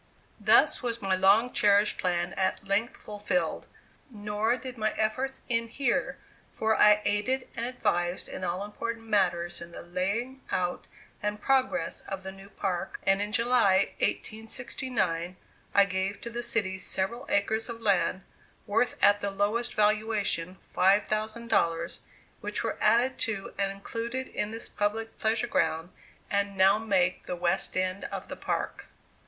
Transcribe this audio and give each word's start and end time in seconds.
Thus 0.39 0.81
was 0.81 0.99
my 0.99 1.15
long 1.15 1.53
cherished 1.53 1.99
plan 1.99 2.33
at 2.33 2.65
length 2.65 2.97
fulfilled; 2.97 3.67
nor 4.09 4.57
did 4.57 4.75
my 4.75 4.93
efforts 4.93 5.43
end 5.47 5.69
here, 5.69 6.17
for 6.51 6.75
I 6.75 7.03
aided 7.05 7.47
and 7.55 7.67
advised 7.67 8.27
in 8.27 8.43
all 8.43 8.65
important 8.65 9.05
matters 9.07 9.61
in 9.61 9.73
the 9.73 9.83
laying 9.83 10.41
out 10.51 10.87
and 11.21 11.39
progress 11.39 11.99
of 12.01 12.23
the 12.23 12.31
new 12.31 12.49
park; 12.49 12.99
and 13.05 13.21
in 13.21 13.31
July, 13.31 13.91
1869, 13.99 15.37
I 15.75 15.85
gave 15.85 16.19
to 16.21 16.31
the 16.31 16.41
city 16.41 16.79
several 16.79 17.27
acres 17.29 17.69
of 17.69 17.79
land, 17.79 18.23
worth 18.65 18.95
at 19.03 19.19
the 19.19 19.29
lowest 19.29 19.75
valuation 19.75 20.57
$5,000, 20.75 21.99
which 22.39 22.63
were 22.63 22.79
added 22.81 23.19
to 23.19 23.53
and 23.59 23.71
included 23.71 24.29
in 24.29 24.49
this 24.49 24.67
public 24.67 25.19
pleasure 25.19 25.45
ground, 25.45 25.91
and 26.31 26.57
now 26.57 26.79
make 26.79 27.27
the 27.27 27.35
west 27.35 27.77
end 27.77 28.05
of 28.05 28.29
the 28.29 28.35
park. 28.35 28.85